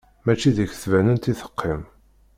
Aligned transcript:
Mačči 0.25 0.51
deg 0.57 0.69
tbanant 0.81 1.29
i 1.31 1.33
teqqim! 1.39 1.81